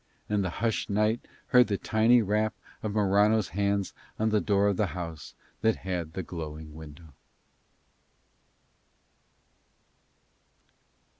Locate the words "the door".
4.31-4.67